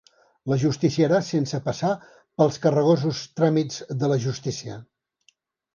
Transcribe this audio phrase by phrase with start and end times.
[0.51, 1.91] L'ajusticiarà sense passar
[2.41, 4.85] pels carregosos tràmits de la justícia.